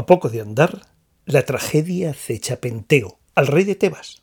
A 0.00 0.06
poco 0.06 0.30
de 0.30 0.40
andar, 0.40 0.80
la 1.26 1.44
tragedia 1.44 2.12
acecha 2.12 2.58
Penteo, 2.58 3.18
al 3.34 3.48
rey 3.48 3.64
de 3.64 3.74
Tebas. 3.74 4.22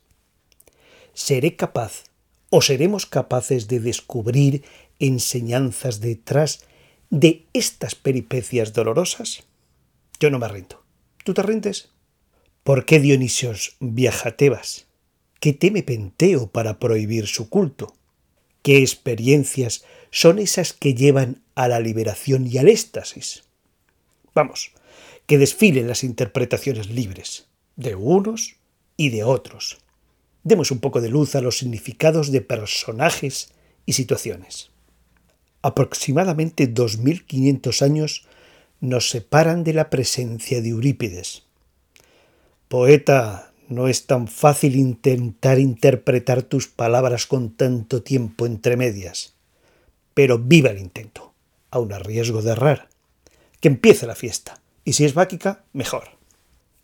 ¿Seré 1.14 1.54
capaz 1.54 2.02
o 2.50 2.62
seremos 2.62 3.06
capaces 3.06 3.68
de 3.68 3.78
descubrir 3.78 4.64
enseñanzas 4.98 6.00
detrás 6.00 6.66
de 7.10 7.46
estas 7.52 7.94
peripecias 7.94 8.72
dolorosas? 8.72 9.44
Yo 10.18 10.30
no 10.30 10.40
me 10.40 10.48
rindo. 10.48 10.82
¿Tú 11.22 11.32
te 11.32 11.44
rindes? 11.44 11.90
¿Por 12.64 12.84
qué 12.84 12.98
Dionisios 12.98 13.76
viaja 13.78 14.30
a 14.30 14.36
Tebas? 14.36 14.88
¿Qué 15.38 15.52
teme 15.52 15.84
Penteo 15.84 16.50
para 16.50 16.80
prohibir 16.80 17.28
su 17.28 17.48
culto? 17.48 17.94
¿Qué 18.62 18.78
experiencias 18.78 19.84
son 20.10 20.40
esas 20.40 20.72
que 20.72 20.94
llevan 20.94 21.44
a 21.54 21.68
la 21.68 21.78
liberación 21.78 22.48
y 22.48 22.58
al 22.58 22.68
éxtasis? 22.68 23.44
Vamos, 24.34 24.72
que 25.28 25.36
desfilen 25.36 25.86
las 25.86 26.04
interpretaciones 26.04 26.88
libres, 26.88 27.48
de 27.76 27.94
unos 27.94 28.56
y 28.96 29.10
de 29.10 29.24
otros. 29.24 29.76
Demos 30.42 30.70
un 30.70 30.80
poco 30.80 31.02
de 31.02 31.10
luz 31.10 31.34
a 31.34 31.42
los 31.42 31.58
significados 31.58 32.32
de 32.32 32.40
personajes 32.40 33.52
y 33.84 33.92
situaciones. 33.92 34.70
Aproximadamente 35.60 36.66
2500 36.66 37.82
años 37.82 38.26
nos 38.80 39.10
separan 39.10 39.64
de 39.64 39.74
la 39.74 39.90
presencia 39.90 40.62
de 40.62 40.70
Eurípides. 40.70 41.42
Poeta, 42.68 43.52
no 43.68 43.86
es 43.86 44.06
tan 44.06 44.28
fácil 44.28 44.76
intentar 44.76 45.58
interpretar 45.58 46.42
tus 46.42 46.68
palabras 46.68 47.26
con 47.26 47.50
tanto 47.50 48.02
tiempo 48.02 48.46
entre 48.46 48.78
medias. 48.78 49.34
Pero 50.14 50.38
viva 50.38 50.70
el 50.70 50.78
intento, 50.78 51.34
aun 51.70 51.92
a 51.92 51.98
riesgo 51.98 52.40
de 52.40 52.52
errar. 52.52 52.88
Que 53.60 53.68
empiece 53.68 54.06
la 54.06 54.14
fiesta, 54.14 54.62
y 54.88 54.94
si 54.94 55.04
es 55.04 55.12
báquica, 55.12 55.64
mejor. 55.74 56.04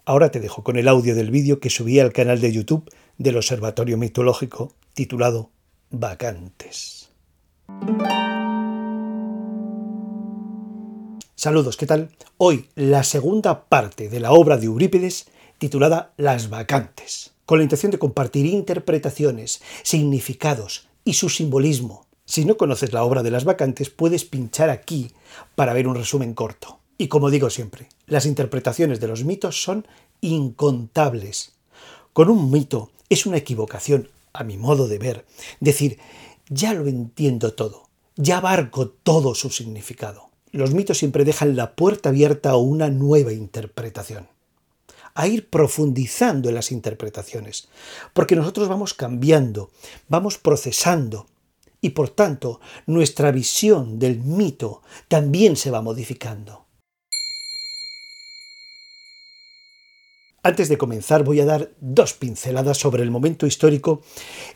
Ahora 0.04 0.30
te 0.30 0.38
dejo 0.38 0.62
con 0.62 0.76
el 0.76 0.88
audio 0.88 1.14
del 1.14 1.30
vídeo 1.30 1.58
que 1.58 1.70
subí 1.70 2.00
al 2.00 2.12
canal 2.12 2.38
de 2.38 2.52
YouTube 2.52 2.92
del 3.16 3.38
Observatorio 3.38 3.97
Mitológico 3.97 4.74
titulado 4.92 5.48
Vacantes. 5.88 7.08
Saludos, 11.34 11.78
¿qué 11.78 11.86
tal? 11.86 12.10
Hoy 12.36 12.69
la 12.75 13.05
segunda 13.05 13.64
parte 13.70 14.10
de 14.10 14.20
la 14.20 14.32
obra 14.32 14.58
de 14.58 14.66
Eurípides 14.66 15.28
titulada 15.56 16.12
Las 16.19 16.50
vacantes, 16.50 17.32
con 17.47 17.56
la 17.56 17.64
intención 17.64 17.91
de 17.91 17.98
compartir 17.98 18.44
interpretaciones, 18.44 19.62
significados 19.82 20.88
y 21.06 21.14
su 21.14 21.30
simbolismo. 21.30 22.05
Si 22.27 22.44
no 22.44 22.58
conoces 22.58 22.92
la 22.92 23.02
obra 23.02 23.22
de 23.22 23.30
las 23.30 23.44
vacantes, 23.44 23.88
puedes 23.88 24.27
pinchar 24.27 24.69
aquí 24.69 25.12
para 25.55 25.72
ver 25.72 25.88
un 25.88 25.94
resumen 25.94 26.34
corto. 26.34 26.83
Y 27.05 27.08
como 27.08 27.28
digo 27.28 27.50
siempre, 27.50 27.91
las 28.06 28.24
interpretaciones 28.24 28.98
de 28.98 29.08
los 29.08 29.24
mitos 29.24 29.62
son 29.62 29.86
incontables. 30.22 31.52
Con 32.14 32.30
un 32.30 32.50
mito 32.50 32.92
es 33.10 33.27
una 33.27 33.36
equivocación, 33.36 34.08
a 34.33 34.42
mi 34.42 34.56
modo 34.56 34.88
de 34.88 34.97
ver, 34.97 35.27
decir, 35.60 35.98
ya 36.48 36.72
lo 36.72 36.86
entiendo 36.86 37.52
todo, 37.52 37.91
ya 38.16 38.38
abarco 38.38 38.88
todo 38.88 39.34
su 39.34 39.50
significado. 39.50 40.30
Los 40.50 40.72
mitos 40.72 40.97
siempre 40.97 41.27
dejan 41.27 41.56
la 41.56 41.75
puerta 41.77 42.08
abierta 42.08 42.52
a 42.52 42.56
una 42.56 42.88
nueva 42.88 43.34
interpretación 43.34 44.28
a 45.14 45.28
ir 45.28 45.50
profundizando 45.50 46.48
en 46.48 46.55
las 46.55 46.72
interpretaciones, 46.72 47.69
porque 48.14 48.34
nosotros 48.34 48.66
vamos 48.66 48.94
cambiando, 48.94 49.70
vamos 50.08 50.38
procesando, 50.38 51.27
y 51.82 51.91
por 51.91 52.08
tanto 52.08 52.60
nuestra 52.86 53.30
visión 53.30 53.98
del 53.98 54.20
mito 54.20 54.80
también 55.06 55.55
se 55.56 55.70
va 55.70 55.82
modificando. 55.82 56.63
Antes 60.47 60.69
de 60.69 60.77
comenzar 60.77 61.25
voy 61.25 61.41
a 61.41 61.47
dar 61.47 61.70
dos 61.81 62.12
pinceladas 62.12 62.77
sobre 62.77 63.03
el 63.03 63.11
momento 63.11 63.47
histórico 63.47 64.03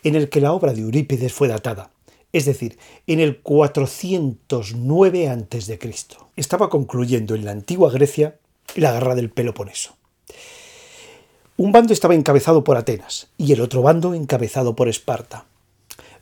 en 0.05 0.17
el 0.17 0.28
que 0.28 0.42
la 0.42 0.53
obra 0.53 0.75
de 0.75 0.83
Eurípides 0.83 1.33
fue 1.33 1.48
datada, 1.48 1.92
es 2.31 2.44
decir, 2.44 2.78
en 3.06 3.21
el 3.21 3.41
409 3.41 5.31
a.C. 5.31 5.78
Estaba 6.37 6.69
concluyendo 6.69 7.34
en 7.34 7.47
la 7.47 7.53
antigua 7.53 7.91
Grecia 7.91 8.38
la 8.77 8.93
guerra 8.93 9.15
del 9.15 9.31
Peloponeso. 9.31 9.97
Un 11.56 11.72
bando 11.72 11.94
estaba 11.94 12.15
encabezado 12.15 12.65
por 12.65 12.77
Atenas 12.77 13.28
y 13.38 13.54
el 13.54 13.62
otro 13.62 13.81
bando 13.81 14.12
encabezado 14.12 14.77
por 14.77 14.88
Esparta. 14.88 15.47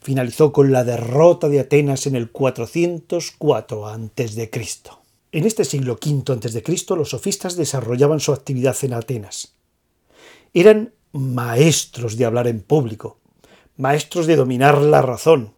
Finalizó 0.01 0.53
con 0.53 0.71
la 0.71 0.85
derrota 0.85 1.49
de 1.49 1.59
Atenas 1.59 2.07
en 2.07 2.15
el 2.15 2.31
404 2.31 3.89
a.C. 3.89 4.51
En 5.33 5.45
este 5.45 5.65
siglo 5.65 5.99
V 6.01 6.33
a.C. 6.33 6.95
los 6.95 7.11
sofistas 7.11 7.57
desarrollaban 7.57 8.21
su 8.21 8.33
actividad 8.33 8.77
en 8.83 8.93
Atenas. 8.93 9.56
Eran 10.57 10.95
maestros 11.13 12.17
de 12.17 12.25
hablar 12.25 12.47
en 12.49 12.63
público, 12.63 13.19
maestros 13.77 14.27
de 14.27 14.37
dominar 14.37 14.81
la 14.81 15.03
razón. 15.03 15.53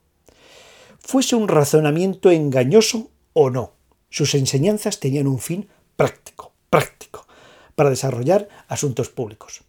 Fuese 0.99 1.37
un 1.37 1.47
razonamiento 1.47 2.33
engañoso 2.33 3.09
o 3.33 3.49
no, 3.49 3.75
sus 4.11 4.35
enseñanzas 4.35 4.99
tenían 4.99 5.29
un 5.29 5.39
fin 5.39 5.69
práctico, 5.95 6.53
práctico, 6.69 7.29
para 7.77 7.91
desarrollar 7.91 8.49
asuntos 8.67 9.09
públicos. 9.09 9.61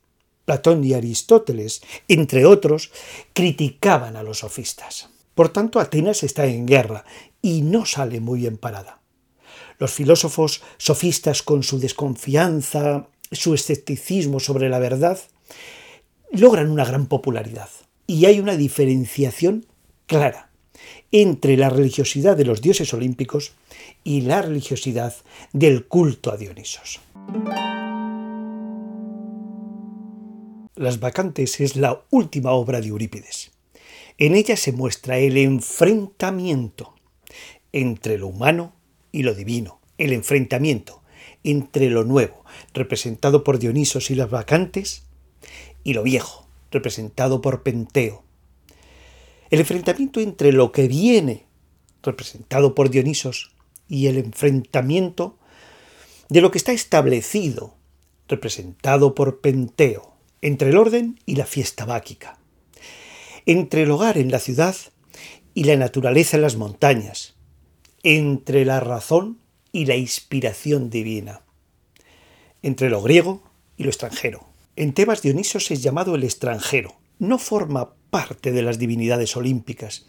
Platón 0.46 0.84
y 0.84 0.96
Aristóteles, 0.96 1.84
entre 2.08 2.48
otros, 2.48 2.92
criticaban 3.34 4.16
a 4.16 4.24
los 4.24 4.40
sofistas. 4.40 5.10
Por 5.36 5.50
tanto, 5.50 5.80
Atenas 5.80 6.24
está 6.24 6.48
en 6.48 6.66
guerra 6.66 7.06
y 7.40 7.62
no 7.62 7.86
sale 7.86 8.20
muy 8.20 8.40
bien 8.40 8.58
parada. 8.58 9.00
Los 9.78 9.92
filósofos 9.92 10.64
sofistas, 10.80 11.44
con 11.44 11.62
su 11.62 11.78
desconfianza, 11.78 13.10
su 13.32 13.54
escepticismo 13.54 14.40
sobre 14.40 14.70
la 14.70 14.80
verdad, 14.80 15.20
logran 16.32 16.70
una 16.70 16.86
gran 16.86 17.08
popularidad. 17.08 17.70
Y 18.08 18.26
hay 18.26 18.40
una 18.40 18.58
diferenciación 18.58 19.66
clara 20.08 20.50
entre 21.12 21.58
la 21.58 21.70
religiosidad 21.70 22.38
de 22.38 22.46
los 22.46 22.62
dioses 22.62 22.94
olímpicos 22.94 23.54
y 24.04 24.22
la 24.22 24.42
religiosidad 24.42 25.14
del 25.54 25.86
culto 25.86 26.32
a 26.32 26.38
Dionisos. 26.38 27.00
Las 30.76 31.00
vacantes 31.00 31.60
es 31.60 31.76
la 31.76 32.04
última 32.10 32.52
obra 32.52 32.80
de 32.80 32.88
Eurípides. 32.88 33.52
En 34.18 34.36
ella 34.36 34.56
se 34.56 34.72
muestra 34.72 35.18
el 35.18 35.38
enfrentamiento 35.38 36.96
entre 37.72 38.18
lo 38.18 38.28
humano 38.28 38.74
y 39.12 39.24
lo 39.24 39.34
divino, 39.34 39.80
el 39.98 40.14
enfrentamiento 40.14 40.99
entre 41.44 41.90
lo 41.90 42.04
nuevo, 42.04 42.44
representado 42.74 43.44
por 43.44 43.60
Dionisos 43.60 44.12
y 44.12 44.16
las 44.16 44.30
vacantes, 44.30 45.04
y 45.84 45.94
lo 45.94 46.04
viejo, 46.04 46.48
representado 46.72 47.42
por 47.42 47.64
Penteo. 47.64 48.24
El 49.50 49.60
enfrentamiento 49.60 50.20
entre 50.20 50.52
lo 50.52 50.72
que 50.72 50.88
viene, 50.88 51.46
representado 52.04 52.76
por 52.76 52.90
Dionisos, 52.90 53.54
y 53.88 54.08
el 54.08 54.18
enfrentamiento 54.18 55.38
de 56.30 56.42
lo 56.42 56.52
que 56.52 56.60
está 56.60 56.72
establecido, 56.72 57.76
representado 58.28 59.16
por 59.16 59.42
Penteo 59.42 60.16
entre 60.42 60.70
el 60.70 60.78
orden 60.78 61.20
y 61.26 61.36
la 61.36 61.46
fiesta 61.46 61.86
báquica, 61.86 62.40
entre 63.46 63.84
el 63.84 63.92
hogar 63.92 64.18
en 64.18 64.32
la 64.32 64.40
ciudad 64.40 64.76
y 65.54 65.64
la 65.66 65.76
naturaleza 65.76 66.38
en 66.38 66.44
las 66.44 66.56
montañas, 66.56 67.36
entre 68.04 68.64
la 68.64 68.80
razón 68.80 69.40
y 69.72 69.86
la 69.86 69.96
inspiración 69.96 70.90
divina, 70.90 71.42
entre 72.62 72.90
lo 72.90 73.02
griego 73.02 73.44
y 73.78 73.84
lo 73.84 73.90
extranjero. 73.90 74.48
En 74.76 74.94
Tebas 74.94 75.22
Dionisos 75.22 75.72
es 75.72 75.84
llamado 75.84 76.16
el 76.16 76.24
extranjero, 76.24 76.96
no 77.20 77.38
forma 77.38 77.94
parte 78.10 78.52
de 78.52 78.62
las 78.62 78.80
divinidades 78.80 79.36
olímpicas, 79.36 80.06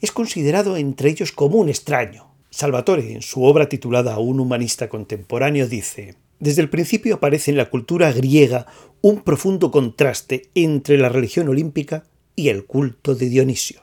es 0.00 0.12
considerado 0.12 0.76
entre 0.76 1.10
ellos 1.10 1.32
como 1.32 1.58
un 1.58 1.68
extraño. 1.68 2.28
Salvatore, 2.50 3.12
en 3.12 3.22
su 3.22 3.42
obra 3.44 3.68
titulada 3.68 4.18
Un 4.18 4.40
humanista 4.40 4.88
contemporáneo, 4.88 5.68
dice, 5.68 6.16
desde 6.38 6.62
el 6.62 6.70
principio 6.70 7.16
aparece 7.16 7.50
en 7.50 7.56
la 7.56 7.70
cultura 7.70 8.12
griega 8.12 8.66
un 9.00 9.22
profundo 9.22 9.70
contraste 9.70 10.50
entre 10.54 10.98
la 10.98 11.08
religión 11.08 11.48
olímpica 11.48 12.04
y 12.34 12.48
el 12.50 12.66
culto 12.66 13.14
de 13.14 13.28
Dionisio. 13.28 13.80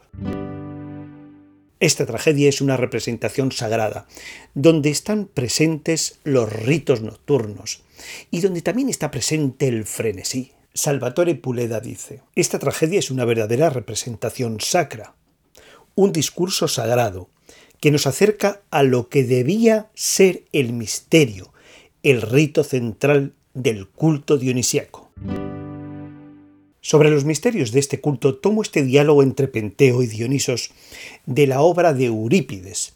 Esta 1.83 2.06
tragedia 2.06 2.47
es 2.47 2.62
una 2.62 2.77
representación 2.77 3.51
sagrada, 3.51 4.07
donde 4.53 4.89
están 4.89 5.25
presentes 5.25 6.18
los 6.24 6.50
ritos 6.50 7.01
nocturnos 7.01 7.83
y 8.31 8.39
donde 8.39 8.62
también 8.62 8.88
está 8.88 9.12
presente 9.12 9.68
el 9.68 9.83
frenesí. 9.83 10.53
Salvatore 10.74 11.35
Puleda 11.35 11.81
dice, 11.81 12.21
esta 12.35 12.57
tragedia 12.57 13.00
es 13.00 13.12
una 13.12 13.25
verdadera 13.25 13.69
representación 13.69 14.62
sacra, 14.62 15.15
un 15.95 16.13
discurso 16.13 16.69
sagrado 16.69 17.27
que 17.81 17.91
nos 17.91 18.07
acerca 18.07 18.62
a 18.71 18.83
lo 18.83 19.09
que 19.09 19.25
debía 19.25 19.91
ser 19.94 20.45
el 20.53 20.71
misterio, 20.71 21.51
el 22.01 22.21
rito 22.21 22.63
central 22.63 23.33
del 23.53 23.89
culto 23.89 24.38
dionisiaco. 24.38 25.02
Sobre 26.85 27.09
los 27.09 27.24
misterios 27.24 27.71
de 27.71 27.80
este 27.80 28.01
culto 28.01 28.35
tomo 28.35 28.62
este 28.62 28.83
diálogo 28.83 29.24
entre 29.24 29.47
Penteo 29.47 30.03
y 30.03 30.07
Dionisos 30.07 30.71
de 31.25 31.47
la 31.47 31.62
obra 31.62 31.94
de 31.94 32.07
Eurípides. 32.07 32.94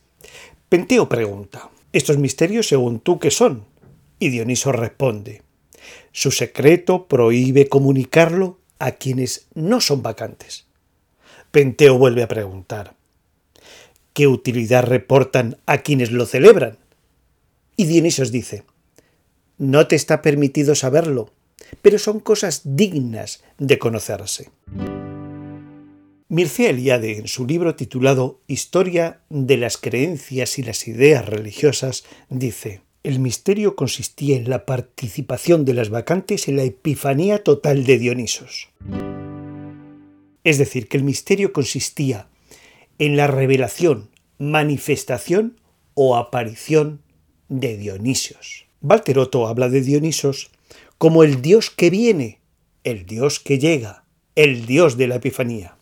Penteo 0.67 1.07
pregunta, 1.07 1.69
¿estos 1.93 2.17
misterios 2.17 2.67
según 2.67 2.99
tú 2.99 3.17
qué 3.17 3.31
son? 3.31 3.63
Y 4.19 4.27
Dioniso 4.27 4.73
responde, 4.73 5.41
su 6.11 6.31
secreto 6.31 7.07
prohíbe 7.07 7.69
comunicarlo 7.69 8.59
a 8.77 8.91
quienes 8.91 9.47
no 9.53 9.79
son 9.79 10.03
vacantes. 10.03 10.65
Penteo 11.51 11.97
vuelve 11.97 12.23
a 12.23 12.27
preguntar, 12.27 12.93
¿qué 14.11 14.27
utilidad 14.27 14.83
reportan 14.83 15.59
a 15.65 15.77
quienes 15.77 16.11
lo 16.11 16.25
celebran? 16.25 16.77
Y 17.77 17.85
Dionisos 17.85 18.33
dice, 18.33 18.65
no 19.57 19.87
te 19.87 19.95
está 19.95 20.21
permitido 20.21 20.75
saberlo, 20.75 21.31
pero 21.81 21.99
son 21.99 22.19
cosas 22.19 22.61
dignas 22.63 23.43
de 23.57 23.79
conocerse. 23.79 24.49
Mircea 26.29 26.71
Eliade, 26.71 27.19
en 27.19 27.27
su 27.27 27.45
libro 27.45 27.75
titulado 27.75 28.41
Historia 28.47 29.21
de 29.29 29.55
las 29.55 29.77
creencias 29.77 30.59
y 30.59 30.63
las 30.63 30.87
ideas 30.87 31.25
religiosas, 31.25 32.03
dice, 32.29 32.81
el 33.03 33.19
misterio 33.19 33.77
consistía 33.77 34.35
en 34.35 34.49
la 34.49 34.65
participación 34.65 35.63
de 35.63 35.73
las 35.73 35.89
vacantes 35.89 36.49
en 36.49 36.57
la 36.57 36.63
epifanía 36.63 37.43
total 37.43 37.85
de 37.85 37.97
Dionisos. 37.97 38.67
Es 40.43 40.57
decir, 40.57 40.89
que 40.89 40.97
el 40.97 41.03
misterio 41.03 41.53
consistía 41.53 42.27
en 42.99 43.15
la 43.15 43.27
revelación, 43.27 44.09
manifestación 44.37 45.59
o 45.93 46.17
aparición 46.17 47.01
de 47.47 47.77
Dionisios. 47.77 48.65
Walter 48.81 49.19
Otto 49.19 49.47
habla 49.47 49.69
de 49.69 49.81
Dionisos 49.81 50.51
como 50.97 51.23
el 51.23 51.41
Dios 51.41 51.69
que 51.69 51.89
viene, 51.89 52.39
el 52.83 53.05
Dios 53.05 53.39
que 53.39 53.59
llega, 53.59 54.03
el 54.35 54.65
Dios 54.65 54.97
de 54.97 55.07
la 55.07 55.15
Epifanía. 55.15 55.77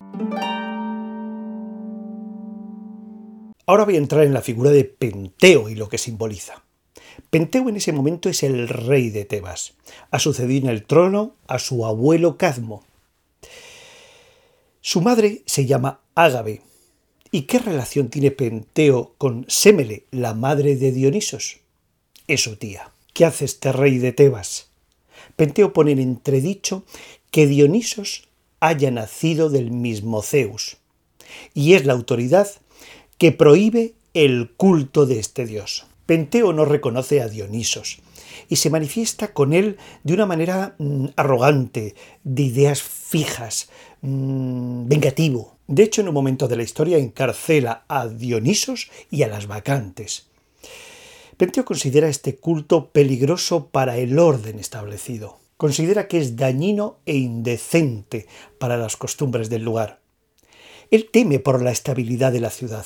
Ahora 3.65 3.85
voy 3.85 3.95
a 3.95 3.99
entrar 3.99 4.23
en 4.23 4.33
la 4.33 4.41
figura 4.41 4.71
de 4.71 4.83
Penteo 4.83 5.69
y 5.69 5.75
lo 5.75 5.89
que 5.89 5.97
simboliza. 5.97 6.63
Penteo 7.29 7.69
en 7.69 7.77
ese 7.77 7.93
momento 7.93 8.29
es 8.29 8.43
el 8.43 8.67
rey 8.67 9.09
de 9.09 9.25
Tebas. 9.25 9.73
Ha 10.11 10.19
sucedido 10.19 10.65
en 10.65 10.75
el 10.75 10.83
trono 10.83 11.35
a 11.47 11.59
su 11.59 11.85
abuelo 11.85 12.37
Cadmo. 12.37 12.83
Su 14.81 15.01
madre 15.01 15.41
se 15.45 15.65
llama 15.65 16.01
Ágabe. 16.13 16.61
¿Y 17.31 17.43
qué 17.43 17.59
relación 17.59 18.09
tiene 18.09 18.31
Penteo 18.31 19.15
con 19.17 19.45
Sémele, 19.47 20.05
la 20.11 20.33
madre 20.33 20.75
de 20.75 20.91
Dionisos? 20.91 21.61
Es 22.27 22.43
su 22.43 22.57
tía. 22.57 22.91
¿Qué 23.13 23.25
hace 23.25 23.45
este 23.45 23.71
rey 23.71 23.97
de 23.97 24.11
Tebas? 24.11 24.74
Penteo 25.35 25.73
pone 25.73 25.91
en 25.91 25.99
entredicho 25.99 26.83
que 27.31 27.47
Dionisos 27.47 28.27
haya 28.59 28.91
nacido 28.91 29.49
del 29.49 29.71
mismo 29.71 30.21
Zeus, 30.21 30.77
y 31.53 31.73
es 31.73 31.85
la 31.85 31.93
autoridad 31.93 32.49
que 33.17 33.31
prohíbe 33.31 33.93
el 34.13 34.51
culto 34.55 35.05
de 35.05 35.19
este 35.19 35.45
dios. 35.45 35.85
Penteo 36.05 36.53
no 36.53 36.65
reconoce 36.65 37.21
a 37.21 37.27
Dionisos 37.27 37.99
y 38.47 38.57
se 38.57 38.69
manifiesta 38.69 39.33
con 39.33 39.53
él 39.53 39.77
de 40.03 40.13
una 40.13 40.25
manera 40.25 40.75
mm, 40.77 41.07
arrogante, 41.15 41.95
de 42.23 42.43
ideas 42.43 42.81
fijas, 42.81 43.69
mm, 44.01 44.87
vengativo. 44.87 45.55
De 45.67 45.83
hecho, 45.83 46.01
en 46.01 46.09
un 46.09 46.13
momento 46.13 46.47
de 46.47 46.57
la 46.57 46.63
historia 46.63 46.97
encarcela 46.97 47.85
a 47.87 48.07
Dionisos 48.07 48.89
y 49.09 49.23
a 49.23 49.27
las 49.27 49.47
vacantes. 49.47 50.27
Penteo 51.37 51.65
considera 51.65 52.07
este 52.07 52.37
culto 52.37 52.91
peligroso 52.91 53.67
para 53.67 53.97
el 53.97 54.19
orden 54.19 54.57
establecido. 54.57 55.39
Considera 55.57 56.07
que 56.07 56.17
es 56.17 56.35
dañino 56.35 56.99
e 57.05 57.15
indecente 57.15 58.27
para 58.57 58.77
las 58.77 58.95
costumbres 58.95 59.49
del 59.49 59.63
lugar. 59.63 59.99
Él 60.91 61.09
teme 61.11 61.39
por 61.39 61.61
la 61.61 61.71
estabilidad 61.71 62.31
de 62.31 62.39
la 62.39 62.49
ciudad 62.49 62.85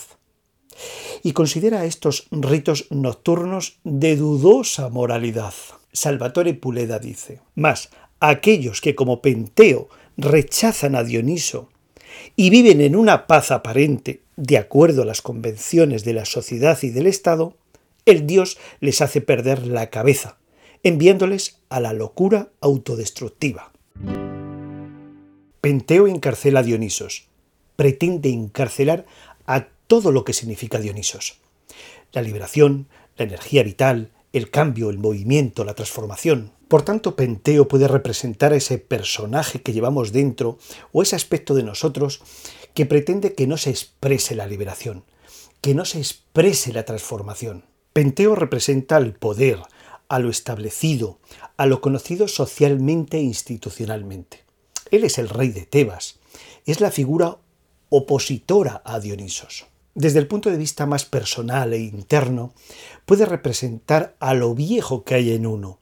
y 1.24 1.34
considera 1.34 1.86
estos 1.86 2.28
ritos 2.32 2.88
nocturnos 2.90 3.80
de 3.84 4.16
dudosa 4.16 4.90
moralidad. 4.90 5.54
Salvatore 5.92 6.54
Puleda 6.54 7.00
dice, 7.00 7.42
más 7.56 7.90
aquellos 8.20 8.82
que 8.82 8.96
como 8.96 9.22
Penteo 9.22 9.90
rechazan 10.18 10.96
a 10.96 11.04
Dioniso 11.04 11.70
y 12.36 12.50
viven 12.50 12.82
en 12.82 12.96
una 12.96 13.28
paz 13.28 13.52
aparente 13.52 14.22
de 14.38 14.58
acuerdo 14.58 15.04
a 15.04 15.06
las 15.06 15.22
convenciones 15.22 16.04
de 16.04 16.14
la 16.14 16.26
sociedad 16.26 16.78
y 16.82 16.90
del 16.90 17.08
Estado, 17.08 17.56
el 18.12 18.28
Dios 18.28 18.58
les 18.80 19.02
hace 19.02 19.22
perder 19.22 19.68
la 19.68 19.90
cabeza, 19.90 20.38
enviándoles 20.84 21.60
a 21.70 21.80
la 21.80 21.94
locura 21.94 22.50
autodestructiva. 22.62 23.72
Penteo 25.62 26.08
encarcela 26.08 26.62
a 26.62 26.64
Dionisos, 26.64 27.28
pretende 27.76 28.30
encarcelar 28.30 29.06
a 29.46 29.68
todo 29.88 30.12
lo 30.12 30.24
que 30.24 30.34
significa 30.34 30.80
Dionisos. 30.80 31.40
La 32.12 32.22
liberación, 32.22 32.88
la 33.18 33.26
energía 33.26 33.64
vital, 33.64 34.12
el 34.32 34.50
cambio, 34.50 34.90
el 34.90 35.00
movimiento, 35.00 35.66
la 35.66 35.74
transformación. 35.74 36.52
Por 36.68 36.84
tanto, 36.84 37.16
Penteo 37.16 37.68
puede 37.68 37.88
representar 37.88 38.54
a 38.54 38.56
ese 38.56 38.78
personaje 38.78 39.62
que 39.62 39.74
llevamos 39.74 40.12
dentro 40.12 40.60
o 40.92 41.02
ese 41.02 41.16
aspecto 41.16 41.56
de 41.56 41.64
nosotros 41.64 42.22
que 42.74 42.86
pretende 42.86 43.34
que 43.34 43.48
no 43.48 43.58
se 43.58 43.72
exprese 43.72 44.36
la 44.36 44.46
liberación, 44.46 45.04
que 45.62 45.74
no 45.74 45.84
se 45.86 45.98
exprese 45.98 46.72
la 46.72 46.86
transformación. 46.86 47.66
Penteo 48.00 48.34
representa 48.34 48.96
al 48.96 49.12
poder, 49.12 49.60
a 50.08 50.20
lo 50.20 50.30
establecido, 50.30 51.20
a 51.58 51.66
lo 51.66 51.82
conocido 51.82 52.30
socialmente 52.30 53.18
e 53.18 53.24
institucionalmente. 53.24 54.46
Él 54.90 55.04
es 55.04 55.18
el 55.18 55.28
rey 55.28 55.50
de 55.50 55.66
Tebas, 55.66 56.18
es 56.66 56.80
la 56.80 56.92
figura 56.92 57.40
opositora 57.90 58.82
a 58.86 59.02
Dionisos 59.02 59.66
desde 59.96 60.20
el 60.20 60.28
punto 60.28 60.50
de 60.50 60.56
vista 60.56 60.86
más 60.86 61.04
personal 61.04 61.74
e 61.74 61.80
interno, 61.80 62.54
puede 63.06 63.26
representar 63.26 64.16
a 64.22 64.34
lo 64.34 64.56
viejo 64.56 65.04
que 65.04 65.16
hay 65.16 65.34
en 65.34 65.46
uno, 65.46 65.80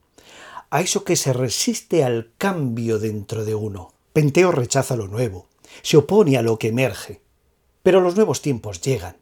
a 0.70 0.80
eso 0.80 1.04
que 1.04 1.14
se 1.14 1.32
resiste 1.32 2.02
al 2.02 2.32
cambio 2.36 2.98
dentro 2.98 3.44
de 3.44 3.54
uno. 3.54 3.92
Penteo 4.12 4.50
rechaza 4.50 4.96
lo 4.96 5.06
nuevo, 5.06 5.46
se 5.82 5.98
opone 5.98 6.36
a 6.36 6.42
lo 6.42 6.58
que 6.58 6.66
emerge, 6.66 7.20
pero 7.84 8.00
los 8.00 8.16
nuevos 8.16 8.42
tiempos 8.42 8.80
llegan 8.80 9.18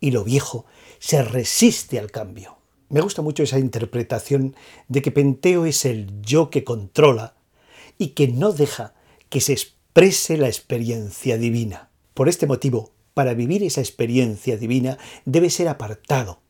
y 0.00 0.10
lo 0.10 0.22
viejo 0.22 0.66
se 0.98 1.22
resiste 1.22 1.98
al 1.98 2.10
cambio. 2.10 2.58
Me 2.88 3.00
gusta 3.00 3.22
mucho 3.22 3.42
esa 3.42 3.58
interpretación 3.58 4.54
de 4.88 5.02
que 5.02 5.10
Penteo 5.10 5.66
es 5.66 5.84
el 5.84 6.20
yo 6.22 6.50
que 6.50 6.64
controla 6.64 7.34
y 7.98 8.08
que 8.08 8.28
no 8.28 8.52
deja 8.52 8.94
que 9.28 9.40
se 9.40 9.52
exprese 9.52 10.36
la 10.36 10.46
experiencia 10.46 11.36
divina. 11.36 11.90
Por 12.14 12.28
este 12.28 12.46
motivo, 12.46 12.92
para 13.14 13.34
vivir 13.34 13.62
esa 13.62 13.80
experiencia 13.80 14.56
divina 14.56 14.98
debe 15.24 15.50
ser 15.50 15.68
apartado. 15.68 16.40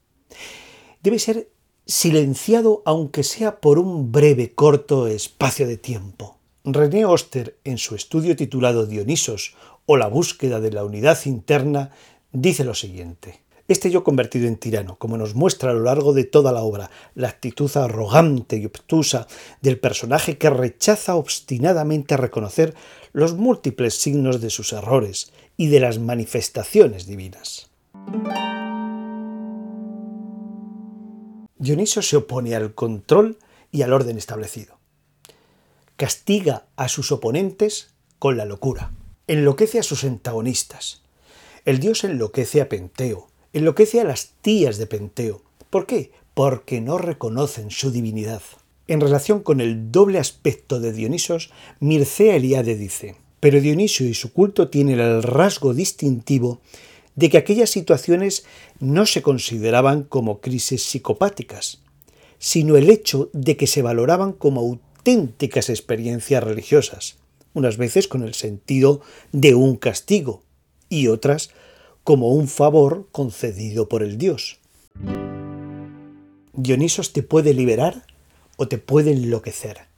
Debe 1.03 1.19
ser 1.19 1.49
silenciado 1.87 2.83
aunque 2.85 3.23
sea 3.23 3.61
por 3.61 3.79
un 3.79 4.13
breve, 4.13 4.53
corto 4.55 5.07
espacio 5.07 5.67
de 5.67 5.77
tiempo. 5.77 6.39
René 6.65 7.05
Oster, 7.05 7.57
en 7.63 7.79
su 7.79 7.95
estudio 7.95 8.35
titulado 8.35 8.87
Dionisos 8.87 9.55
o 9.87 9.97
la 9.97 10.09
búsqueda 10.09 10.61
de 10.61 10.73
la 10.73 10.85
unidad 10.85 11.19
interna, 11.25 11.93
dice 12.33 12.65
lo 12.65 12.75
siguiente. 12.75 13.46
Este 13.69 13.91
yo 13.91 14.05
convertido 14.05 14.47
en 14.47 14.57
tirano, 14.57 14.97
como 14.97 15.17
nos 15.17 15.35
muestra 15.35 15.71
a 15.71 15.75
lo 15.75 15.83
largo 15.83 16.13
de 16.13 16.23
toda 16.23 16.53
la 16.53 16.63
obra, 16.63 16.91
la 17.17 17.29
actitud 17.29 17.71
arrogante 17.77 18.57
y 18.57 18.67
obtusa 18.67 19.27
del 19.61 19.81
personaje 19.81 20.39
que 20.39 20.51
rechaza 20.51 21.17
obstinadamente 21.17 22.17
reconocer 22.17 22.75
los 23.13 23.35
múltiples 23.35 23.95
signos 23.95 24.41
de 24.41 24.51
sus 24.51 24.73
errores 24.73 25.33
y 25.57 25.67
de 25.67 25.81
las 25.81 25.99
manifestaciones 25.99 27.07
divinas. 27.07 27.69
Dioniso 31.59 32.03
se 32.03 32.17
opone 32.17 32.55
al 32.55 32.75
control 32.75 33.39
y 33.73 33.83
al 33.83 33.93
orden 33.93 34.17
establecido. 34.17 34.79
Castiga 35.97 36.67
a 36.77 36.89
sus 36.89 37.11
oponentes 37.11 37.95
con 38.21 38.37
la 38.37 38.45
locura. 38.45 38.93
Enloquece 39.27 39.81
a 39.81 39.83
sus 39.83 40.05
antagonistas. 40.05 41.03
El 41.65 41.81
dios 41.81 42.05
enloquece 42.05 42.61
a 42.61 42.69
Penteo, 42.69 43.29
enloquece 43.57 44.01
a 44.01 44.05
las 44.05 44.33
tías 44.43 44.77
de 44.77 44.87
Penteo. 44.87 45.43
¿Por 45.71 45.87
qué? 45.87 46.11
Porque 46.35 46.81
no 46.83 46.99
reconocen 46.99 47.71
su 47.71 47.91
divinidad. 47.91 48.43
En 48.87 49.01
relación 49.01 49.41
con 49.41 49.61
el 49.61 49.91
doble 49.91 50.19
aspecto 50.19 50.79
de 50.79 50.93
Dionisos, 50.93 51.51
Mircea 51.81 52.37
Eliade 52.37 52.77
dice, 52.77 53.17
pero 53.41 53.61
Dionisio 53.61 54.07
y 54.07 54.13
su 54.13 54.33
culto 54.33 54.69
tienen 54.69 55.01
el 55.01 55.23
rasgo 55.23 55.73
distintivo 55.73 56.61
de 57.15 57.31
que 57.31 57.39
aquellas 57.39 57.71
situaciones 57.71 58.45
no 58.79 59.07
se 59.07 59.23
consideraban 59.23 60.03
como 60.03 60.41
crisis 60.41 60.83
psicopáticas, 60.83 61.81
sino 62.39 62.77
el 62.77 62.91
hecho 62.91 63.31
de 63.33 63.57
que 63.57 63.67
se 63.67 63.81
valoraban 63.81 64.33
como 64.33 64.61
auténticas 64.61 65.71
experiencias 65.71 66.45
religiosas, 66.45 67.17
unas 67.55 67.79
veces 67.79 68.07
con 68.07 68.23
el 68.23 68.35
sentido 68.35 69.01
de 69.33 69.55
un 69.55 69.77
castigo 69.77 70.43
y 70.91 71.09
otras 71.09 71.51
como 72.07 72.29
un 72.29 72.47
favor 72.47 73.09
concedido 73.11 73.89
por 73.89 74.05
el 74.05 74.17
Dios. 74.17 74.61
Dionisos 76.53 77.13
te 77.13 77.25
puede 77.25 77.53
liberar 77.53 78.07
o 78.57 78.69
te 78.69 78.79
puede 78.79 79.11
enloquecer. 79.11 79.89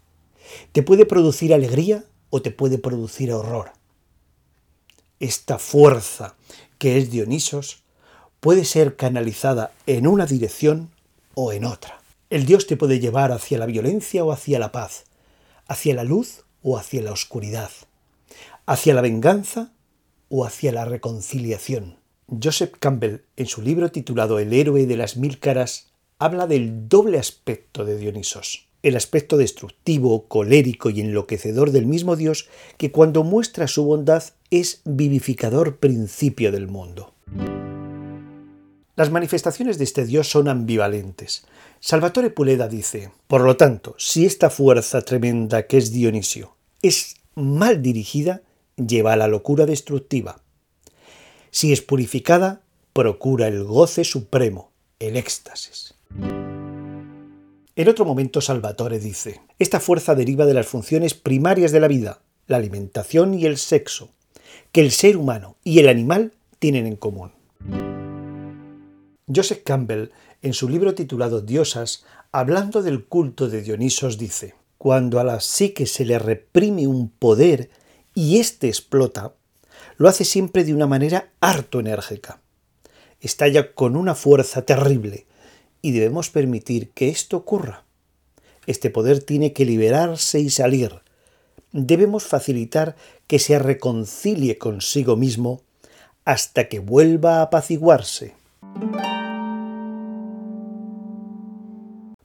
Te 0.73 0.83
puede 0.83 1.05
producir 1.05 1.53
alegría 1.53 2.07
o 2.31 2.41
te 2.41 2.51
puede 2.51 2.79
producir 2.79 3.31
horror. 3.31 3.73
Esta 5.21 5.59
fuerza 5.59 6.35
que 6.79 6.97
es 6.97 7.11
Dionisos 7.11 7.83
puede 8.41 8.65
ser 8.65 8.97
canalizada 8.97 9.73
en 9.87 10.07
una 10.07 10.25
dirección 10.25 10.89
o 11.35 11.53
en 11.53 11.67
otra. 11.67 12.01
El 12.31 12.47
Dios 12.47 12.67
te 12.67 12.79
puede 12.79 13.01
llevar 13.01 13.33
hacia 13.33 13.59
la 13.59 13.67
violencia 13.67 14.25
o 14.25 14.33
hacia 14.33 14.59
la 14.59 14.73
paz, 14.73 15.05
hacia 15.67 15.95
la 15.95 16.05
luz 16.05 16.45
o 16.63 16.79
hacia 16.79 17.03
la 17.03 17.13
oscuridad, 17.13 17.71
hacia 18.65 18.95
la 18.95 19.03
venganza 19.03 19.73
o 20.29 20.45
hacia 20.45 20.73
la 20.73 20.85
reconciliación. 20.85 21.97
Joseph 22.27 22.75
Campbell, 22.79 23.23
en 23.37 23.47
su 23.47 23.63
libro 23.63 23.91
titulado 23.91 24.39
El 24.39 24.53
héroe 24.53 24.87
de 24.87 24.97
las 24.97 25.17
mil 25.17 25.39
caras, 25.39 25.89
habla 26.19 26.47
del 26.47 26.89
doble 26.89 27.19
aspecto 27.19 27.85
de 27.85 27.97
Dionisos. 27.97 28.67
El 28.83 28.97
aspecto 28.97 29.37
destructivo, 29.37 30.27
colérico 30.29 30.91
y 30.91 31.01
enloquecedor 31.01 31.73
del 31.73 31.87
mismo 31.87 32.17
Dios 32.17 32.49
que 32.77 32.93
cuando 32.93 33.25
muestra 33.25 33.67
su 33.67 33.85
bondad 33.85 34.23
es 34.51 34.83
vivificador 34.85 35.79
principio 35.79 36.53
del 36.53 36.69
mundo. 36.69 37.15
Las 38.95 39.11
manifestaciones 39.11 39.79
de 39.79 39.85
este 39.85 40.05
Dios 40.05 40.29
son 40.29 40.49
ambivalentes. 40.49 41.45
Salvatore 41.81 42.31
Puleda 42.31 42.67
dice, 42.67 43.13
por 43.29 43.43
lo 43.43 43.57
tanto, 43.57 43.95
si 43.97 44.27
esta 44.27 44.51
fuerza 44.51 45.03
tremenda 45.03 45.69
que 45.69 45.79
es 45.79 45.93
Dionisio 45.93 46.57
es 46.83 47.17
mal 47.37 47.81
dirigida, 47.81 48.43
lleva 48.79 49.13
a 49.13 49.17
la 49.17 49.29
locura 49.29 49.67
destructiva. 49.67 50.41
Si 51.51 51.73
es 51.73 51.83
purificada, 51.83 52.63
procura 52.93 53.49
el 53.49 53.65
goce 53.65 54.05
supremo, 54.05 54.71
el 54.99 55.17
éxtasis. 55.17 55.95
En 57.77 57.89
otro 57.89 58.05
momento 58.05 58.41
Salvatore 58.41 58.99
dice, 58.99 59.41
esta 59.59 59.79
fuerza 59.79 60.15
deriva 60.15 60.47
de 60.47 60.55
las 60.55 60.67
funciones 60.67 61.15
primarias 61.15 61.71
de 61.71 61.81
la 61.81 61.89
vida, 61.89 62.21
la 62.47 62.57
alimentación 62.57 63.35
y 63.35 63.47
el 63.47 63.57
sexo, 63.57 64.11
que 64.73 64.81
el 64.81 64.91
ser 64.91 65.17
humano 65.17 65.57
y 65.63 65.79
el 65.79 65.89
animal 65.89 66.33
tienen 66.59 66.87
en 66.87 66.97
común. 66.97 67.31
Joseph 69.33 69.63
Campbell, 69.63 70.09
en 70.43 70.55
su 70.55 70.69
libro 70.69 70.95
titulado 70.95 71.41
Diosas, 71.41 72.05
hablando 72.33 72.83
del 72.83 73.05
culto 73.05 73.49
de 73.49 73.63
Dionisos, 73.63 74.19
dice, 74.19 74.55
cuando 74.79 75.21
a 75.21 75.25
la 75.25 75.41
psique 75.41 75.87
se 75.87 76.05
le 76.05 76.19
reprime 76.19 76.87
un 76.87 77.11
poder 77.11 77.71
y 78.19 78.41
éste 78.41 78.67
explota, 78.67 79.35
lo 79.97 80.09
hace 80.09 80.25
siempre 80.25 80.65
de 80.65 80.75
una 80.75 80.89
manera 80.89 81.31
harto 81.39 81.79
enérgica. 81.79 82.41
Estalla 83.21 83.75
con 83.75 83.95
una 83.95 84.17
fuerza 84.17 84.63
terrible 84.63 85.29
y 85.83 85.93
debemos 85.93 86.29
permitir 86.29 86.91
que 86.91 87.11
esto 87.11 87.37
ocurra. 87.37 87.85
Este 88.67 88.91
poder 88.91 89.23
tiene 89.23 89.53
que 89.53 89.65
liberarse 89.65 90.41
y 90.41 90.51
salir. 90.51 91.01
Debemos 91.71 92.25
facilitar 92.25 92.97
que 93.29 93.39
se 93.39 93.57
reconcilie 93.61 94.59
consigo 94.59 95.15
mismo 95.15 95.63
hasta 96.25 96.67
que 96.67 96.81
vuelva 96.81 97.37
a 97.37 97.43
apaciguarse. 97.43 98.35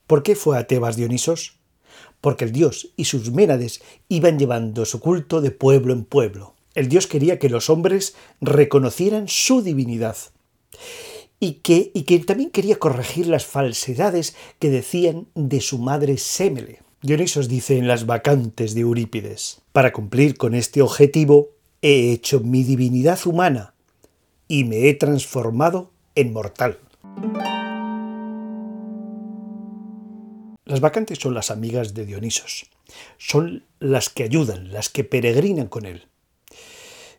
¿Por 0.07 0.23
qué 0.23 0.35
fue 0.35 0.57
a 0.57 0.65
Tebas 0.65 0.95
Dionisos? 0.95 1.59
Porque 2.23 2.45
el 2.45 2.53
dios 2.53 2.87
y 2.95 3.03
sus 3.03 3.33
ménades 3.33 3.81
iban 4.07 4.39
llevando 4.39 4.85
su 4.85 5.01
culto 5.01 5.41
de 5.41 5.51
pueblo 5.51 5.91
en 5.91 6.05
pueblo. 6.05 6.53
El 6.73 6.87
dios 6.87 7.05
quería 7.05 7.37
que 7.37 7.49
los 7.49 7.69
hombres 7.69 8.15
reconocieran 8.39 9.27
su 9.27 9.61
divinidad 9.61 10.15
y 11.41 11.55
que, 11.55 11.91
y 11.93 12.03
que 12.03 12.19
también 12.19 12.49
quería 12.49 12.77
corregir 12.77 13.27
las 13.27 13.45
falsedades 13.45 14.37
que 14.57 14.69
decían 14.69 15.27
de 15.35 15.59
su 15.59 15.79
madre 15.79 16.17
Sémele. 16.17 16.79
Dionisos 17.01 17.49
dice 17.49 17.77
en 17.77 17.89
las 17.89 18.05
vacantes 18.05 18.73
de 18.73 18.81
Eurípides, 18.81 19.61
para 19.73 19.91
cumplir 19.91 20.37
con 20.37 20.55
este 20.55 20.81
objetivo 20.81 21.49
he 21.81 22.13
hecho 22.13 22.39
mi 22.39 22.63
divinidad 22.63 23.19
humana 23.25 23.73
y 24.47 24.63
me 24.63 24.87
he 24.87 24.93
transformado 24.93 25.91
en 26.15 26.31
mortal. 26.31 26.79
Las 30.73 30.81
vacantes 30.81 31.19
son 31.19 31.35
las 31.35 31.51
amigas 31.51 31.93
de 31.93 32.03
Dionisos, 32.03 32.65
son 33.19 33.63
las 33.77 34.09
que 34.09 34.23
ayudan, 34.23 34.73
las 34.73 34.89
que 34.89 35.03
peregrinan 35.03 35.67
con 35.67 35.85
él. 35.85 36.07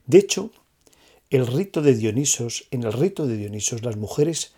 De 0.07 0.19
hecho, 0.19 0.51
el 1.31 1.47
rito 1.47 1.81
de 1.81 1.95
Dionisos, 1.95 2.67
en 2.73 2.83
el 2.83 2.93
rito 2.93 3.29
de 3.29 3.37
Dionisos 3.37 3.85
las 3.85 3.97
mujeres 3.97 4.55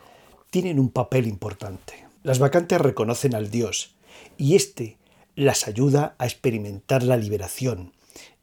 tienen 0.49 0.81
un 0.81 0.89
papel 0.89 1.27
importante. 1.27 2.07
Las 2.23 2.39
vacantes 2.39 2.81
reconocen 2.81 3.35
al 3.35 3.51
dios 3.51 3.95
y 4.39 4.57
éste 4.57 4.97
las 5.35 5.69
ayuda 5.69 6.15
a 6.17 6.25
experimentar 6.25 7.03
la 7.03 7.19
liberación, 7.19 7.93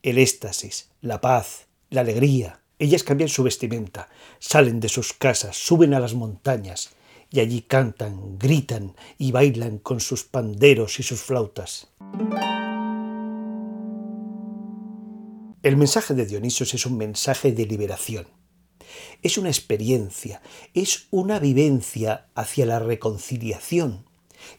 el 0.04 0.20
éxtasis, 0.20 0.92
la 1.02 1.20
paz, 1.20 1.66
la 1.90 2.02
alegría. 2.02 2.60
Ellas 2.78 3.02
cambian 3.02 3.30
su 3.30 3.42
vestimenta, 3.42 4.08
salen 4.38 4.80
de 4.82 4.90
sus 4.90 5.14
casas, 5.14 5.58
suben 5.58 5.96
a 5.96 6.00
las 6.00 6.14
montañas, 6.14 6.92
y 7.34 7.40
allí 7.40 7.64
cantan, 7.64 8.38
gritan 8.38 8.96
y 9.18 9.32
bailan 9.32 9.80
con 9.80 10.00
sus 10.00 10.24
panderos 10.24 11.00
y 11.00 11.04
sus 11.04 11.20
flautas. 11.20 11.88
El 15.64 15.76
mensaje 15.76 16.14
de 16.14 16.28
Dionisos 16.28 16.76
es 16.76 16.86
un 16.86 16.96
mensaje 16.96 17.52
de 17.52 17.66
liberación. 17.66 18.28
Es 19.24 19.40
una 19.40 19.50
experiencia, 19.50 20.44
es 20.76 21.08
una 21.10 21.40
vivencia 21.40 22.28
hacia 22.36 22.68
la 22.68 22.78
reconciliación 22.78 24.06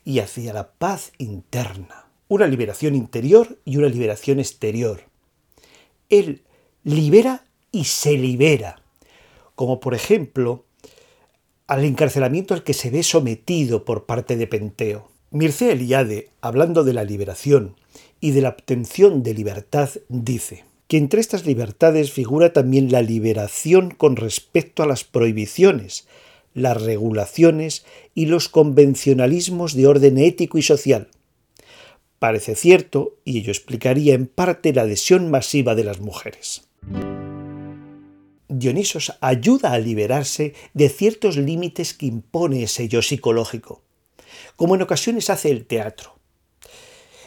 y 0.04 0.18
hacia 0.18 0.52
la 0.52 0.72
paz 0.72 1.12
interna. 1.18 2.08
Una 2.26 2.48
liberación 2.48 2.96
interior 2.96 3.60
y 3.64 3.76
una 3.76 3.88
liberación 3.88 4.40
exterior. 4.40 5.04
Él 6.08 6.42
libera 6.82 7.44
y 7.70 7.84
se 7.84 8.14
libera. 8.14 8.82
Como 9.54 9.78
por 9.78 9.94
ejemplo 9.94 10.64
al 11.66 11.84
encarcelamiento 11.84 12.54
al 12.54 12.62
que 12.62 12.74
se 12.74 12.90
ve 12.90 13.02
sometido 13.02 13.84
por 13.84 14.04
parte 14.06 14.36
de 14.36 14.46
Penteo. 14.46 15.10
Mircea 15.30 15.72
Eliade, 15.72 16.28
hablando 16.40 16.84
de 16.84 16.92
la 16.92 17.04
liberación 17.04 17.76
y 18.20 18.32
de 18.32 18.42
la 18.42 18.50
obtención 18.50 19.22
de 19.22 19.34
libertad, 19.34 19.90
dice 20.08 20.64
que 20.86 20.98
entre 20.98 21.20
estas 21.20 21.46
libertades 21.46 22.12
figura 22.12 22.52
también 22.52 22.92
la 22.92 23.02
liberación 23.02 23.90
con 23.90 24.16
respecto 24.16 24.82
a 24.82 24.86
las 24.86 25.04
prohibiciones, 25.04 26.06
las 26.52 26.80
regulaciones 26.82 27.84
y 28.14 28.26
los 28.26 28.48
convencionalismos 28.48 29.74
de 29.74 29.86
orden 29.86 30.18
ético 30.18 30.58
y 30.58 30.62
social. 30.62 31.08
Parece 32.18 32.54
cierto, 32.54 33.16
y 33.24 33.38
ello 33.38 33.50
explicaría 33.50 34.14
en 34.14 34.26
parte 34.26 34.72
la 34.72 34.82
adhesión 34.82 35.30
masiva 35.30 35.74
de 35.74 35.84
las 35.84 36.00
mujeres. 36.00 36.68
Dionisos 38.56 39.12
ayuda 39.20 39.72
a 39.72 39.78
liberarse 39.78 40.54
de 40.74 40.88
ciertos 40.88 41.36
límites 41.36 41.92
que 41.92 42.06
impone 42.06 42.62
ese 42.62 42.88
yo 42.88 43.02
psicológico, 43.02 43.82
como 44.54 44.76
en 44.76 44.82
ocasiones 44.82 45.28
hace 45.28 45.50
el 45.50 45.66
teatro. 45.66 46.14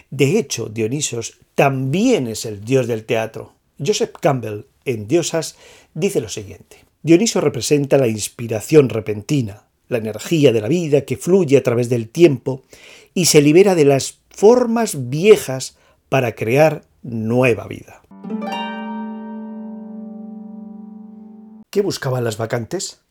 De 0.09 0.39
hecho, 0.39 0.67
Dionisos 0.67 1.39
también 1.53 2.27
es 2.27 2.45
el 2.45 2.63
dios 2.63 2.87
del 2.87 3.03
teatro. 3.03 3.53
Joseph 3.77 4.13
Campbell, 4.21 4.65
en 4.85 5.07
Diosas, 5.07 5.57
dice 5.93 6.21
lo 6.21 6.29
siguiente. 6.29 6.85
Dioniso 7.03 7.41
representa 7.41 7.97
la 7.97 8.07
inspiración 8.07 8.87
repentina, 8.87 9.67
la 9.89 9.97
energía 9.97 10.53
de 10.53 10.61
la 10.61 10.69
vida 10.69 11.01
que 11.01 11.17
fluye 11.17 11.57
a 11.57 11.63
través 11.63 11.89
del 11.89 12.07
tiempo 12.07 12.63
y 13.13 13.25
se 13.25 13.41
libera 13.41 13.75
de 13.75 13.85
las 13.85 14.19
formas 14.29 15.09
viejas 15.09 15.77
para 16.07 16.35
crear 16.35 16.83
nueva 17.03 17.67
vida. 17.67 18.01
¿Qué 21.69 21.81
buscaban 21.81 22.23
las 22.23 22.37
vacantes? 22.37 23.01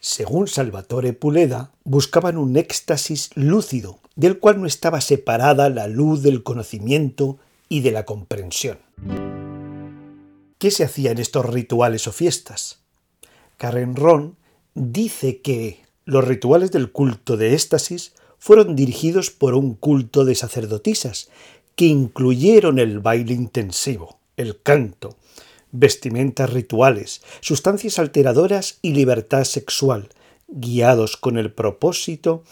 Según 0.00 0.48
Salvatore 0.48 1.14
Puleda, 1.14 1.72
buscaban 1.82 2.36
un 2.36 2.58
éxtasis 2.58 3.30
lúcido, 3.34 4.00
del 4.16 4.38
cual 4.38 4.60
no 4.60 4.66
estaba 4.66 5.00
separada 5.00 5.70
la 5.70 5.88
luz 5.88 6.22
del 6.22 6.42
conocimiento 6.42 7.38
y 7.70 7.80
de 7.80 7.92
la 7.92 8.04
comprensión. 8.04 8.78
¿Qué 10.58 10.70
se 10.70 10.84
hacía 10.84 11.12
en 11.12 11.18
estos 11.18 11.46
rituales 11.46 12.06
o 12.06 12.12
fiestas? 12.12 12.80
Karen 13.56 13.96
Ron 13.96 14.36
dice 14.74 15.40
que 15.40 15.80
los 16.04 16.22
rituales 16.22 16.72
del 16.72 16.92
culto 16.92 17.38
de 17.38 17.54
éxtasis 17.54 18.12
fueron 18.38 18.76
dirigidos 18.76 19.30
por 19.30 19.54
un 19.54 19.74
culto 19.74 20.26
de 20.26 20.34
sacerdotisas 20.34 21.30
que 21.74 21.86
incluyeron 21.86 22.78
el 22.78 23.00
baile 23.00 23.32
intensivo, 23.32 24.18
el 24.36 24.60
canto, 24.60 25.16
vestimentas 25.72 26.52
rituales, 26.52 27.22
sustancias 27.40 27.98
alteradoras 27.98 28.78
y 28.82 28.92
libertad 28.92 29.44
sexual, 29.44 30.08
guiados 30.48 31.16
con 31.16 31.38
el 31.38 31.52
propósito 31.52 32.44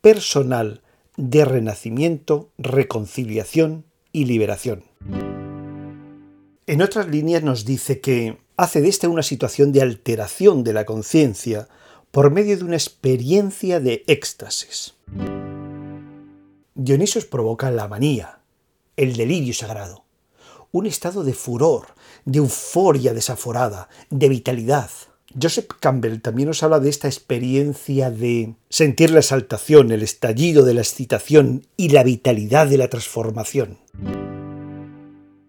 personal 0.00 0.82
de 1.16 1.44
renacimiento, 1.44 2.50
reconciliación 2.58 3.84
y 4.12 4.24
liberación. 4.26 4.84
En 6.66 6.82
otras 6.82 7.08
líneas 7.08 7.42
nos 7.42 7.64
dice 7.64 8.00
que 8.00 8.38
hace 8.56 8.80
de 8.80 8.88
esta 8.88 9.08
una 9.08 9.22
situación 9.22 9.72
de 9.72 9.82
alteración 9.82 10.64
de 10.64 10.72
la 10.72 10.84
conciencia 10.84 11.68
por 12.10 12.30
medio 12.30 12.56
de 12.56 12.64
una 12.64 12.76
experiencia 12.76 13.78
de 13.78 14.02
éxtasis. 14.06 14.94
Dionisos 16.74 17.24
provoca 17.24 17.70
la 17.70 17.88
manía, 17.88 18.40
el 18.96 19.16
delirio 19.16 19.54
sagrado, 19.54 20.05
un 20.72 20.86
estado 20.86 21.24
de 21.24 21.32
furor, 21.32 21.86
de 22.24 22.38
euforia 22.38 23.14
desaforada, 23.14 23.88
de 24.10 24.28
vitalidad. 24.28 24.90
Joseph 25.40 25.68
Campbell 25.80 26.20
también 26.20 26.48
nos 26.48 26.62
habla 26.62 26.80
de 26.80 26.88
esta 26.88 27.08
experiencia 27.08 28.10
de 28.10 28.54
sentir 28.68 29.10
la 29.10 29.20
exaltación, 29.20 29.92
el 29.92 30.02
estallido 30.02 30.64
de 30.64 30.74
la 30.74 30.80
excitación 30.80 31.66
y 31.76 31.90
la 31.90 32.02
vitalidad 32.02 32.66
de 32.68 32.78
la 32.78 32.88
transformación. 32.88 33.78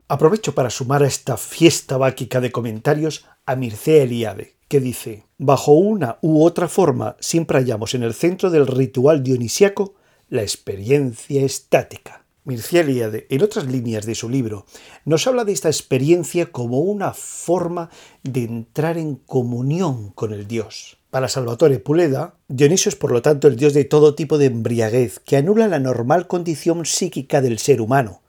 Aprovecho 0.10 0.56
para 0.56 0.70
sumar 0.70 1.04
a 1.04 1.08
esta 1.08 1.38
fiesta 1.38 1.98
báquica 1.98 2.40
de 2.40 2.52
comentarios 2.52 3.26
a 3.46 3.56
Mircea 3.56 4.04
Eliade, 4.04 4.56
que 4.68 4.80
dice, 4.80 5.26
bajo 5.38 5.74
una 5.74 6.18
u 6.22 6.44
otra 6.44 6.68
forma 6.68 7.16
siempre 7.20 7.60
hallamos 7.60 7.94
en 7.94 8.04
el 8.04 8.14
centro 8.14 8.50
del 8.50 8.68
ritual 8.68 9.24
dionisiaco 9.24 9.96
la 10.30 10.42
experiencia 10.42 11.44
estática. 11.44 12.26
Mircea 12.48 12.80
Eliade, 12.80 13.28
en 13.30 13.44
otras 13.44 13.66
líneas 13.66 14.06
de 14.06 14.16
su 14.16 14.30
libro, 14.30 14.66
nos 15.04 15.28
habla 15.28 15.44
de 15.44 15.52
esta 15.52 15.68
experiencia 15.68 16.46
como 16.46 16.80
una 16.80 17.14
forma 17.14 17.90
de 18.24 18.46
entrar 18.46 18.98
en 18.98 19.16
comunión 19.16 20.12
con 20.12 20.32
el 20.32 20.48
Dios. 20.48 20.98
Para 21.10 21.28
Salvatore 21.28 21.80
Puleda, 21.80 22.36
Dionisio 22.48 22.88
es 22.88 22.96
por 22.96 23.12
lo 23.12 23.22
tanto 23.22 23.50
el 23.50 23.58
dios 23.58 23.74
de 23.74 23.84
todo 23.84 24.16
tipo 24.16 24.38
de 24.38 24.46
embriaguez 24.46 25.20
que 25.20 25.36
anula 25.36 25.68
la 25.68 25.80
normal 25.80 26.28
condición 26.28 26.86
psíquica 26.86 27.42
del 27.42 27.60
ser 27.60 27.82
humano, 27.82 28.22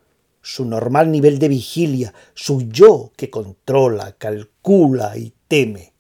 su 0.43 0.65
normal 0.65 1.13
nivel 1.13 1.39
de 1.39 1.47
vigilia, 1.47 2.13
su 2.35 2.63
yo 2.63 3.13
que 3.15 3.31
controla, 3.31 4.17
calcula 4.19 5.17
y 5.17 5.33
teme. 5.47 5.93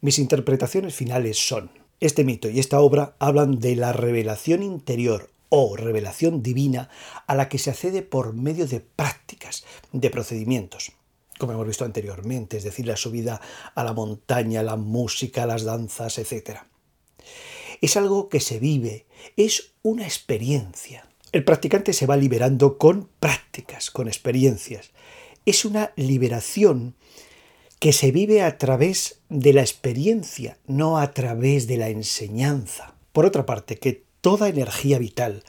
Mis 0.00 0.20
interpretaciones 0.20 0.94
finales 0.94 1.38
son, 1.44 1.70
este 2.00 2.24
mito 2.24 2.48
y 2.48 2.60
esta 2.60 2.80
obra 2.80 3.16
hablan 3.18 3.58
de 3.58 3.76
la 3.76 3.92
revelación 3.92 4.62
interior 4.62 5.30
o 5.48 5.76
revelación 5.76 6.42
divina 6.42 6.90
a 7.26 7.34
la 7.34 7.48
que 7.48 7.58
se 7.58 7.70
accede 7.70 8.02
por 8.02 8.32
medio 8.32 8.66
de 8.66 8.80
prácticas, 8.80 9.64
de 9.92 10.10
procedimientos, 10.10 10.92
como 11.38 11.52
hemos 11.52 11.66
visto 11.66 11.84
anteriormente, 11.84 12.56
es 12.56 12.64
decir, 12.64 12.86
la 12.86 12.96
subida 12.96 13.40
a 13.74 13.84
la 13.84 13.92
montaña, 13.92 14.62
la 14.62 14.76
música, 14.76 15.46
las 15.46 15.64
danzas, 15.64 16.18
etc. 16.18 16.60
Es 17.80 17.96
algo 17.96 18.28
que 18.28 18.40
se 18.40 18.58
vive, 18.58 19.06
es 19.36 19.72
una 19.82 20.04
experiencia. 20.04 21.08
El 21.32 21.44
practicante 21.44 21.92
se 21.92 22.06
va 22.06 22.16
liberando 22.16 22.78
con 22.78 23.08
prácticas, 23.20 23.90
con 23.90 24.08
experiencias. 24.08 24.90
Es 25.46 25.64
una 25.64 25.92
liberación 25.96 26.94
que 27.84 27.92
se 27.92 28.12
vive 28.12 28.40
a 28.40 28.56
través 28.56 29.20
de 29.28 29.52
la 29.52 29.60
experiencia, 29.60 30.56
no 30.66 30.96
a 30.96 31.12
través 31.12 31.66
de 31.66 31.76
la 31.76 31.90
enseñanza. 31.90 32.94
Por 33.12 33.26
otra 33.26 33.44
parte, 33.44 33.76
que 33.76 34.06
toda 34.22 34.48
energía 34.48 34.98
vital 34.98 35.44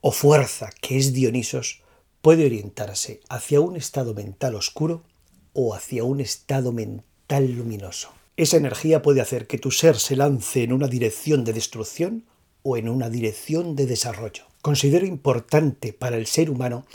o 0.00 0.10
fuerza 0.10 0.70
que 0.80 0.96
es 0.96 1.12
Dionisos 1.12 1.82
puede 2.20 2.46
orientarse 2.46 3.20
hacia 3.28 3.60
un 3.60 3.76
estado 3.76 4.12
mental 4.12 4.56
oscuro 4.56 5.04
o 5.52 5.72
hacia 5.72 6.02
un 6.02 6.20
estado 6.20 6.72
mental 6.72 7.52
luminoso. 7.52 8.10
Esa 8.36 8.56
energía 8.56 9.00
puede 9.00 9.20
hacer 9.20 9.46
que 9.46 9.58
tu 9.58 9.70
ser 9.70 10.00
se 10.00 10.16
lance 10.16 10.64
en 10.64 10.72
una 10.72 10.88
dirección 10.88 11.44
de 11.44 11.52
destrucción 11.52 12.24
o 12.64 12.76
en 12.76 12.88
una 12.88 13.08
dirección 13.08 13.76
de 13.76 13.86
desarrollo. 13.86 14.46
Considero 14.62 15.06
importante 15.06 15.92
para 15.92 16.16
el 16.16 16.26
ser 16.26 16.50
humano 16.50 16.86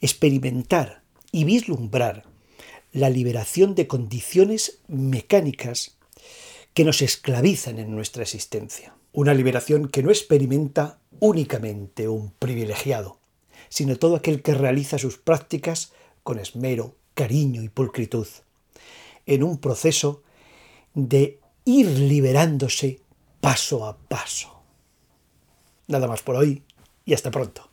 experimentar 0.00 1.04
y 1.30 1.44
vislumbrar 1.44 2.24
la 2.92 3.10
liberación 3.10 3.74
de 3.74 3.86
condiciones 3.86 4.78
mecánicas 4.88 5.96
que 6.74 6.84
nos 6.84 7.02
esclavizan 7.02 7.78
en 7.78 7.94
nuestra 7.94 8.22
existencia. 8.22 8.94
Una 9.12 9.34
liberación 9.34 9.88
que 9.88 10.02
no 10.02 10.10
experimenta 10.10 10.98
únicamente 11.18 12.08
un 12.08 12.32
privilegiado, 12.32 13.18
sino 13.68 13.96
todo 13.96 14.16
aquel 14.16 14.42
que 14.42 14.54
realiza 14.54 14.98
sus 14.98 15.18
prácticas 15.18 15.92
con 16.22 16.38
esmero, 16.38 16.96
cariño 17.14 17.62
y 17.62 17.68
pulcritud, 17.68 18.26
en 19.26 19.42
un 19.42 19.58
proceso 19.58 20.22
de 20.94 21.38
ir 21.64 21.86
liberándose 21.86 23.00
paso 23.40 23.86
a 23.86 23.96
paso. 23.96 24.62
Nada 25.86 26.06
más 26.06 26.22
por 26.22 26.36
hoy 26.36 26.62
y 27.04 27.14
hasta 27.14 27.30
pronto. 27.30 27.69